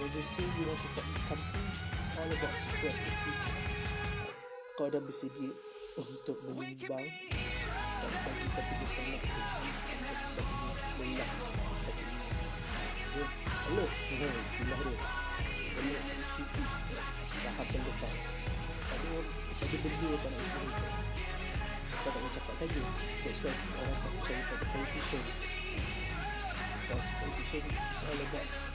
when 0.00 0.10
you 0.16 0.22
say 0.22 0.42
you 0.42 0.64
want 0.64 0.80
to 0.80 0.88
commit 0.96 1.20
something 1.28 1.66
it's 2.00 2.08
all 2.16 2.24
about 2.24 2.56
sweat 2.56 2.96
kau 4.72 4.88
dah 4.88 4.96
bersedia 4.96 5.52
untuk 6.00 6.40
menimbang 6.48 7.04
dan 7.04 8.12
bagi 8.24 8.46
kau 8.48 8.62
punya 8.64 8.86
penat 8.96 9.22
dia 11.04 11.28
hello 13.44 13.84
istilah 13.84 14.80
dia 14.80 14.96
belok 15.68 16.04
titik 16.32 16.68
sahab 17.28 17.66
terlepas 17.68 18.14
ada 18.80 19.10
ada 19.52 19.76
benda 19.84 20.06
yang 20.08 20.20
tak 20.24 20.32
nak 20.32 20.44
usaha 20.48 20.68
kau 21.92 22.08
tak 22.08 22.20
boleh 22.24 22.32
cakap 22.32 22.54
saja 22.56 22.82
that's 23.20 23.40
why 23.44 23.52
orang 23.84 23.98
tak 24.00 24.10
percaya 24.16 24.40
pada 24.48 24.64
politician 24.64 25.24
because 26.88 27.08
politician 27.20 27.62
is 27.68 28.00
all 28.08 28.16
about 28.16 28.69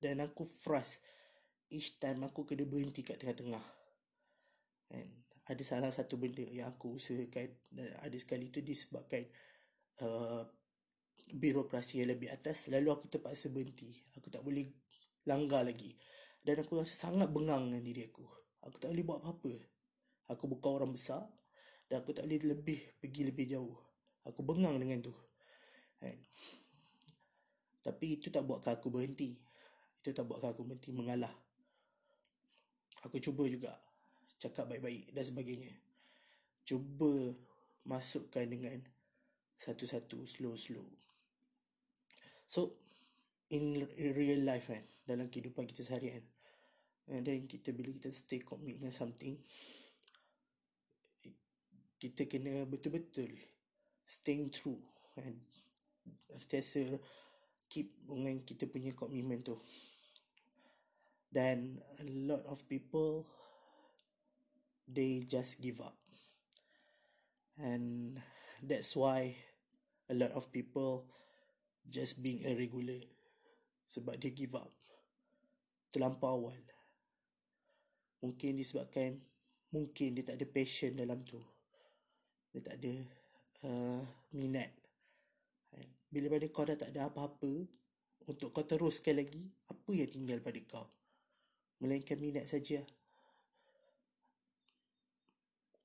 dan 0.00 0.24
aku 0.24 0.42
frust 0.42 1.04
each 1.70 2.00
time 2.02 2.24
aku 2.26 2.48
kena 2.48 2.66
berhenti 2.66 3.04
kat 3.06 3.20
tengah-tengah. 3.20 3.62
And 4.90 5.08
ada 5.46 5.62
salah 5.62 5.92
satu 5.92 6.18
benda 6.18 6.42
yang 6.42 6.72
aku 6.72 6.98
usahakan 6.98 7.52
dan 7.70 7.88
ada 8.02 8.16
sekali 8.18 8.50
tu 8.50 8.64
disebabkan 8.64 9.22
uh, 10.02 10.42
birokrasi 11.30 12.02
yang 12.02 12.10
lebih 12.16 12.32
atas 12.32 12.72
lalu 12.72 12.90
aku 12.90 13.06
terpaksa 13.06 13.52
berhenti. 13.52 13.94
Aku 14.18 14.32
tak 14.32 14.42
boleh 14.42 14.66
langgar 15.28 15.62
lagi. 15.62 15.94
Dan 16.40 16.64
aku 16.64 16.80
rasa 16.80 16.96
sangat 16.96 17.28
bengang 17.28 17.68
dengan 17.68 17.84
diri 17.84 18.08
aku. 18.08 18.24
Aku 18.64 18.80
tak 18.80 18.90
boleh 18.96 19.04
buat 19.04 19.20
apa-apa. 19.20 19.54
Aku 20.32 20.48
bukan 20.48 20.70
orang 20.80 20.92
besar 20.96 21.22
dan 21.86 22.00
aku 22.00 22.16
tak 22.16 22.24
boleh 22.24 22.56
lebih 22.56 22.80
pergi 22.98 23.22
lebih 23.28 23.46
jauh. 23.46 23.76
Aku 24.24 24.40
bengang 24.42 24.80
dengan 24.80 25.04
tu. 25.04 25.14
Kan 26.00 26.16
tapi 27.80 28.20
itu 28.20 28.28
tak 28.28 28.44
buatkan 28.44 28.76
aku 28.76 28.92
berhenti 28.92 29.40
itu 30.00 30.16
tak 30.16 30.24
buatkan 30.24 30.56
aku 30.56 30.64
berhenti 30.64 30.90
mengalah. 30.96 31.32
Aku 33.04 33.20
cuba 33.20 33.44
juga 33.44 33.76
cakap 34.40 34.72
baik-baik 34.72 35.12
dan 35.12 35.24
sebagainya. 35.24 35.72
Cuba 36.64 37.36
masukkan 37.84 38.48
dengan 38.48 38.80
satu-satu 39.60 40.24
slow-slow. 40.24 40.88
So 42.48 42.80
in 43.52 43.84
real 44.16 44.42
life 44.46 44.72
kan 44.72 44.82
dalam 45.04 45.28
kehidupan 45.28 45.68
kita 45.68 45.84
seharian 45.84 46.22
and 47.10 47.26
then 47.26 47.50
kita 47.50 47.74
bila 47.74 47.90
kita 47.98 48.14
stay 48.14 48.40
commit 48.46 48.78
dengan 48.78 48.94
something 48.94 49.34
kita 51.98 52.30
kena 52.30 52.64
betul-betul 52.64 53.28
staying 54.06 54.54
true 54.54 54.78
and 55.18 55.36
sentiasa 56.30 56.96
keep 57.66 57.90
dengan 58.06 58.38
kita 58.42 58.70
punya 58.70 58.94
commitment 58.94 59.42
tu 59.42 59.58
dan 61.30 61.78
a 62.02 62.06
lot 62.26 62.42
of 62.50 62.66
people 62.66 63.22
they 64.90 65.22
just 65.22 65.62
give 65.62 65.78
up. 65.78 65.94
And 67.54 68.18
that's 68.58 68.98
why 68.98 69.38
a 70.10 70.14
lot 70.14 70.34
of 70.34 70.50
people 70.50 71.06
just 71.86 72.18
being 72.18 72.42
irregular 72.42 72.98
sebab 73.86 74.18
dia 74.18 74.34
give 74.34 74.58
up. 74.58 74.74
Terlampau 75.90 76.34
awal 76.34 76.58
mungkin 78.20 78.60
disebabkan 78.60 79.16
mungkin 79.72 80.12
dia 80.18 80.26
tak 80.26 80.36
ada 80.42 80.46
passion 80.50 80.98
dalam 80.98 81.22
tu. 81.22 81.38
Dia 82.50 82.60
tak 82.60 82.76
ada 82.82 82.92
uh, 83.70 84.02
minat. 84.34 84.74
Bila 86.10 86.26
pada 86.26 86.46
kau 86.50 86.66
dah 86.66 86.74
tak 86.74 86.90
ada 86.90 87.06
apa-apa 87.06 87.70
untuk 88.26 88.50
kau 88.50 88.66
teruskan 88.66 89.22
lagi 89.22 89.46
apa 89.70 89.90
yang 89.94 90.10
tinggal 90.10 90.42
pada 90.42 90.58
kau 90.66 90.86
melainkan 91.80 92.20
minat 92.20 92.46
saja. 92.46 92.84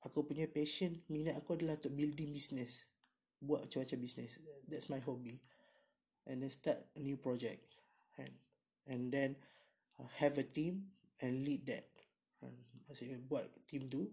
Aku 0.06 0.22
punya 0.22 0.46
passion, 0.46 1.02
minat 1.10 1.34
aku 1.34 1.58
adalah 1.58 1.80
untuk 1.80 1.96
building 1.96 2.30
business. 2.30 2.86
Buat 3.42 3.66
macam-macam 3.66 3.98
business. 3.98 4.38
That's 4.70 4.86
my 4.86 5.02
hobby. 5.02 5.42
And 6.30 6.40
then 6.44 6.52
start 6.52 6.78
a 6.94 7.00
new 7.02 7.18
project. 7.18 7.66
And, 8.16 8.32
and 8.86 9.02
then 9.10 9.34
uh, 9.98 10.08
have 10.22 10.38
a 10.38 10.46
team 10.46 10.94
and 11.18 11.42
lead 11.42 11.66
that. 11.66 11.90
Maksudnya 12.86 13.18
buat 13.18 13.50
team 13.66 13.90
tu 13.90 14.06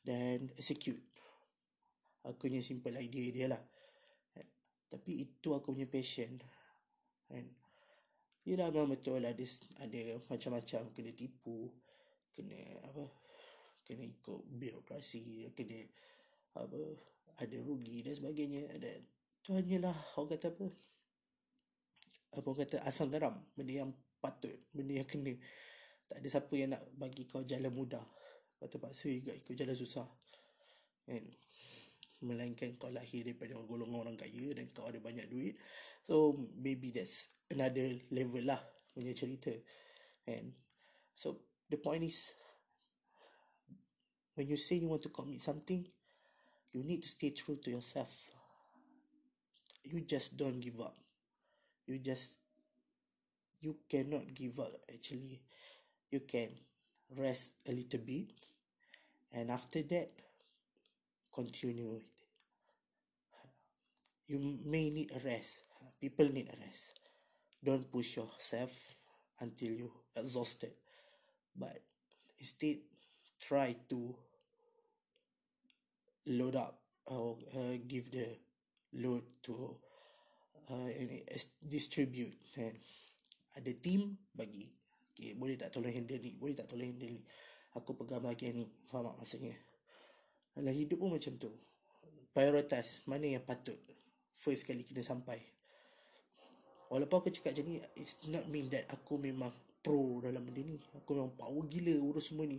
dan 0.00 0.48
execute. 0.56 1.00
Aku 2.24 2.48
punya 2.48 2.64
simple 2.64 2.96
idea 2.96 3.28
dia 3.28 3.46
lah. 3.52 3.60
Tapi 4.88 5.26
itu 5.26 5.48
aku 5.52 5.74
punya 5.74 5.90
passion. 5.90 6.40
And 7.34 7.50
Yelah 8.44 8.68
memang 8.68 8.92
betul 8.92 9.24
lah. 9.24 9.32
Ada, 9.32 9.44
ada 9.80 10.00
macam-macam. 10.28 10.82
Kena 10.92 11.10
tipu 11.16 11.72
Kena 12.36 12.60
apa 12.84 13.04
Kena 13.84 14.04
ikut 14.04 14.40
birokrasi 14.52 15.48
Kena 15.56 15.80
apa 16.60 16.78
Ada 17.40 17.56
rugi 17.64 18.04
dan 18.04 18.14
sebagainya. 18.14 18.68
Ada 18.76 19.00
Tu 19.44 19.52
hanyalah 19.52 19.96
orang 20.16 20.36
kata 20.36 20.52
apa 20.52 20.66
Apa 22.36 22.46
orang 22.46 22.60
kata 22.64 22.76
asam 22.84 23.08
garam 23.08 23.36
Benda 23.56 23.84
yang 23.84 23.92
patut 24.20 24.56
Benda 24.72 24.96
yang 25.00 25.08
kena. 25.08 25.36
Tak 26.08 26.20
ada 26.20 26.28
siapa 26.28 26.52
yang 26.56 26.76
nak 26.76 26.82
bagi 27.00 27.24
kau 27.24 27.40
jalan 27.44 27.72
mudah. 27.72 28.04
Kau 28.60 28.68
terpaksa 28.68 29.08
juga 29.08 29.32
ikut 29.32 29.56
jalan 29.56 29.76
susah. 29.76 30.04
Kan 31.08 31.24
Melainkan 32.24 32.80
kau 32.80 32.88
lahir 32.88 33.22
daripada 33.22 33.54
golongan 33.68 34.08
orang 34.08 34.16
kaya 34.16 34.56
Dan 34.56 34.72
kau 34.72 34.88
ada 34.88 34.96
banyak 34.98 35.28
duit. 35.28 35.60
So 36.08 36.34
maybe 36.56 36.90
that's 36.90 37.28
another 37.52 38.00
level 38.08 38.44
lah 38.48 38.60
punya 38.94 39.10
cerita 39.10 39.50
and 40.30 40.54
so 41.10 41.42
the 41.66 41.74
point 41.74 42.06
is 42.06 42.30
when 44.38 44.46
you 44.46 44.54
say 44.54 44.78
you 44.78 44.86
want 44.86 45.02
to 45.02 45.10
commit 45.10 45.42
something 45.42 45.82
you 46.74 46.82
need 46.82 47.02
to 47.02 47.08
stay 47.08 47.30
true 47.30 47.56
to 47.62 47.70
yourself. 47.70 48.10
You 49.84 50.00
just 50.00 50.36
don't 50.36 50.58
give 50.60 50.80
up. 50.80 50.96
You 51.86 51.98
just 51.98 52.32
you 53.60 53.76
cannot 53.88 54.34
give 54.34 54.58
up 54.58 54.74
actually. 54.92 55.40
You 56.10 56.20
can 56.26 56.50
rest 57.16 57.52
a 57.68 57.72
little 57.72 58.00
bit 58.00 58.34
and 59.32 59.50
after 59.50 59.82
that 59.82 60.10
continue 61.32 62.00
you 64.26 64.58
may 64.64 64.90
need 64.90 65.12
a 65.12 65.20
rest. 65.20 65.64
People 66.00 66.28
need 66.28 66.48
a 66.48 66.56
rest. 66.64 67.00
Don't 67.64 67.90
push 67.90 68.16
yourself 68.16 68.72
until 69.40 69.72
you 69.72 69.90
exhausted. 70.16 70.72
But 71.56 71.80
instead 72.38 72.84
try 73.40 73.76
to 73.88 74.14
load 76.26 76.56
up 76.56 76.80
or 77.06 77.36
uh, 77.52 77.76
give 77.86 78.10
the 78.10 78.26
load 78.96 79.22
to 79.44 79.76
uh, 80.70 80.88
distribute 81.60 82.32
kan 82.56 82.72
ada 83.54 83.70
team 83.76 84.16
bagi. 84.32 84.72
Okay, 85.14 85.38
boleh 85.38 85.54
tak 85.54 85.70
tolong 85.70 85.94
handle 85.94 86.18
ni? 86.18 86.34
Boleh 86.34 86.58
tak 86.58 86.66
tolong 86.66 86.90
handle 86.90 87.12
ni? 87.14 87.22
Aku 87.78 87.94
pegang 87.94 88.24
bahagian 88.24 88.58
ni. 88.58 88.66
Faham 88.90 89.14
tak 89.14 89.22
maksudnya? 89.22 89.54
Dalam 90.58 90.74
hidup 90.74 90.98
pun 90.98 91.14
macam 91.14 91.38
tu. 91.38 91.54
Prioritize 92.34 93.06
mana 93.06 93.30
yang 93.30 93.46
patut 93.46 93.78
first 94.34 94.66
kali 94.66 94.82
kita 94.82 95.00
sampai. 95.00 95.38
Walaupun 96.90 97.16
aku 97.22 97.30
cakap 97.32 97.56
macam 97.56 97.66
ni 97.70 97.78
It's 97.96 98.20
not 98.28 98.44
mean 98.50 98.68
that 98.70 98.86
Aku 98.92 99.16
memang 99.16 99.50
pro 99.80 100.20
dalam 100.20 100.42
benda 100.42 100.62
ni. 100.62 100.78
Aku 100.98 101.16
memang 101.16 101.32
power 101.38 101.64
gila 101.70 101.94
urus 102.02 102.34
semua 102.34 102.44
ni. 102.44 102.58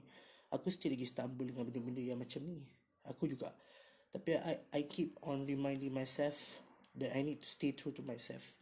Aku 0.50 0.72
still 0.72 0.96
lagi 0.96 1.06
stumble 1.06 1.52
dengan 1.52 1.68
benda-benda 1.68 2.02
yang 2.02 2.20
macam 2.22 2.42
ni. 2.46 2.64
Aku 3.06 3.28
juga. 3.28 3.54
Tapi 4.16 4.40
I 4.40 4.54
I 4.72 4.82
keep 4.88 5.20
on 5.28 5.44
reminding 5.44 5.92
myself 5.92 6.64
That 6.96 7.12
I 7.12 7.28
need 7.28 7.44
to 7.44 7.50
stay 7.52 7.76
true 7.76 7.92
to 8.00 8.04
myself 8.08 8.56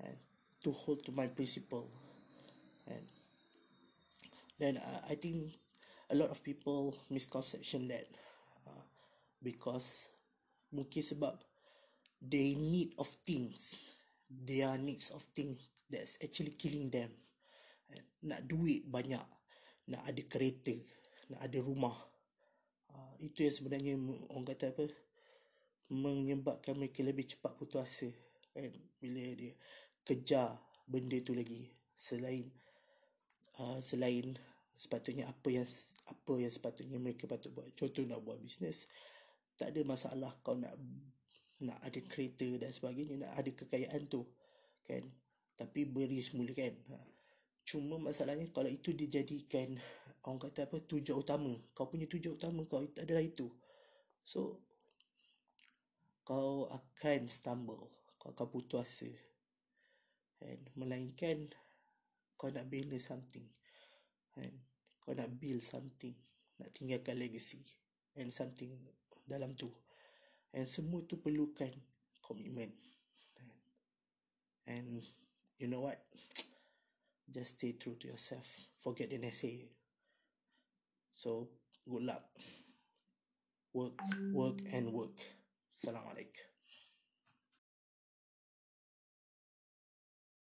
And 0.00 0.16
To 0.64 0.72
hold 0.72 1.04
to 1.04 1.12
my 1.12 1.28
principle. 1.28 1.92
And 2.88 3.04
Then 4.56 4.80
uh, 4.80 5.04
I 5.04 5.20
think 5.20 5.52
A 6.08 6.16
lot 6.16 6.32
of 6.32 6.40
people 6.40 6.96
Misconception 7.12 7.92
that 7.92 8.08
uh, 8.64 8.84
Because 9.44 10.08
Mungkin 10.72 11.04
sebab 11.04 11.36
They 12.20 12.56
need 12.56 12.96
of 12.98 13.08
things. 13.24 13.92
Their 14.26 14.74
needs 14.80 15.14
of 15.14 15.22
thing 15.36 15.60
that's 15.86 16.18
actually 16.18 16.58
killing 16.58 16.90
them. 16.90 17.12
Nak 18.26 18.42
duit 18.48 18.82
banyak 18.88 19.22
nak 19.86 20.02
ada 20.02 20.22
kereta 20.26 20.74
nak 21.30 21.40
ada 21.42 21.58
rumah. 21.62 21.96
Uh, 22.90 23.14
itu 23.22 23.46
yang 23.46 23.54
sebenarnya 23.54 23.92
orang 24.30 24.46
kata 24.46 24.70
apa? 24.72 24.86
Menyebabkan 25.90 26.74
mereka 26.78 27.02
lebih 27.02 27.26
cepat 27.26 27.54
putus 27.58 27.82
asa 27.82 28.08
kan? 28.54 28.72
Bila 28.98 29.22
dia 29.34 29.52
kejar 30.06 30.54
benda 30.86 31.18
tu 31.22 31.34
lagi. 31.34 31.70
Selain 31.98 32.46
uh, 33.58 33.78
selain 33.82 34.38
sepatutnya 34.76 35.26
apa 35.26 35.48
yang 35.48 35.66
apa 36.06 36.32
yang 36.36 36.52
sepatutnya 36.52 36.98
mereka 37.00 37.26
patut 37.26 37.50
buat. 37.54 37.66
Contoh 37.74 38.06
nak 38.06 38.22
buat 38.22 38.38
bisnes 38.38 38.86
tak 39.56 39.72
ada 39.72 39.80
masalah 39.88 40.36
kau 40.44 40.52
nak 40.52 40.76
nak 41.64 41.78
ada 41.80 42.00
kereta 42.04 42.48
dan 42.60 42.68
sebagainya 42.68 43.24
nak 43.24 43.32
ada 43.36 43.50
kekayaan 43.52 44.04
tu 44.08 44.26
kan? 44.84 45.02
Tapi 45.56 45.88
beri 45.88 46.20
semula 46.20 46.52
kan? 46.52 46.74
Ha. 46.92 46.98
cuma 47.66 47.98
masalahnya 47.98 48.46
kalau 48.54 48.70
itu 48.70 48.94
dijadikan 48.94 49.74
orang 50.22 50.38
kata 50.38 50.70
apa 50.70 50.82
tujuan 50.84 51.18
utama. 51.18 51.52
Kau 51.74 51.90
punya 51.90 52.06
tujuan 52.06 52.38
utama 52.38 52.62
kau 52.66 52.82
adalah 52.82 53.24
itu. 53.24 53.50
So 54.22 54.62
kau 56.26 56.68
akan 56.70 57.30
stumble. 57.30 57.90
Kau 58.18 58.34
akan 58.34 58.46
putus 58.50 58.82
asa. 58.82 59.10
Kan? 60.42 60.60
Melainkan 60.76 61.50
kau 62.38 62.52
nak 62.52 62.68
bina 62.68 62.98
something. 63.00 63.46
Kan? 64.34 64.52
Kau 65.02 65.14
nak 65.14 65.30
build 65.30 65.62
something. 65.62 66.14
Nak 66.58 66.70
tinggalkan 66.74 67.16
legacy 67.16 67.62
and 68.16 68.32
something 68.32 68.72
dalam 69.28 69.52
tu 69.54 69.68
and 70.56 70.64
semua 70.64 71.04
tu 71.04 71.20
perlukan 71.20 71.70
komitmen 72.24 72.72
and 74.66 75.04
you 75.60 75.68
know 75.68 75.84
what? 75.84 76.00
Just 77.30 77.58
stay 77.60 77.76
true 77.78 77.94
to 78.00 78.10
yourself. 78.10 78.46
Forget 78.82 79.12
the 79.12 79.18
naysayer 79.20 79.70
so 81.16 81.48
good 81.88 82.02
luck. 82.02 82.24
Work 83.72 84.00
work 84.32 84.60
and 84.72 84.92
work. 84.92 85.16
Assalamualaikum 85.76 86.55